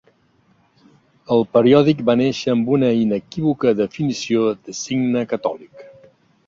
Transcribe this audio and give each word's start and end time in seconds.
El 1.35 1.45
periòdic 1.57 2.01
va 2.09 2.15
néixer 2.23 2.51
amb 2.55 2.73
una 2.79 2.91
inequívoca 3.03 3.75
definició 3.85 4.51
del 4.65 4.79
signe 4.83 5.27
catòlic. 5.37 5.91